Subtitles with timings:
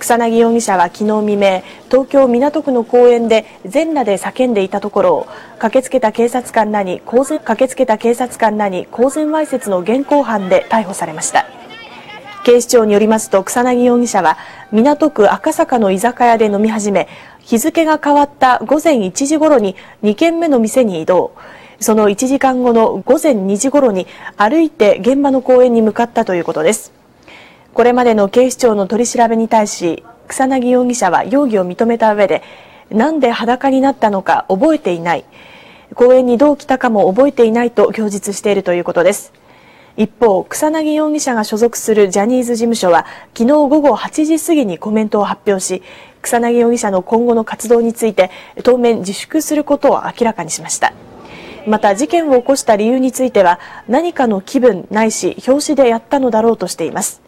[0.00, 5.26] 草薙容疑者は昨日未明東京港区の公園で全裸で叫んでいたところを
[5.58, 11.46] 駆けつけた警察官らに公然駆けつけた警察官らに公然わいせつの現行犯で逮捕されました。
[12.42, 14.38] 警視庁によりますと草薙容疑者は
[14.72, 17.06] 港区赤坂の居酒屋で飲み始め
[17.40, 21.32] 日付が変わった午前1時ごろに2軒目の店に移動。
[21.78, 24.06] その1時間後の午前2時ごろに
[24.36, 26.99] 歩いて現場の公園に向かったということです。
[27.74, 32.42] これまでの警視庁の取り調べに対し草薙容疑者は容疑を認めた上で
[32.90, 35.24] なんで裸になったのか覚えていない。
[35.94, 39.32] 公園にどう来たかも覚えていないと供述しているということです。
[39.96, 43.06] 一方草薙容疑者が所属するジャニーズ事務所は
[43.36, 45.82] 昨日午後8時過ぎにコメントを発表し
[46.22, 48.30] 草薙容疑者の今後の活動について
[48.62, 50.92] 当面自粛することを明らかにしました。
[51.66, 53.58] また事件を起こした理由については
[53.88, 57.20] 何かの気分ないし表紙でやったのだろうとしています。